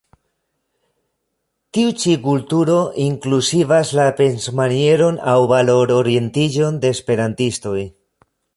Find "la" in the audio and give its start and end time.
3.99-4.07